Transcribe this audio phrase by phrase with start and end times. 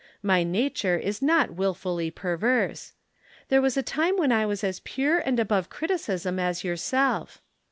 [0.23, 2.93] My nature is not wilfully perverse.
[3.49, 7.39] There was a time when I was as pure and above criticism as yourself."